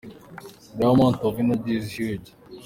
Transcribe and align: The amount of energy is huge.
The 0.79 0.87
amount 0.89 1.21
of 1.21 1.37
energy 1.39 1.77
is 1.77 1.91
huge. 1.91 2.31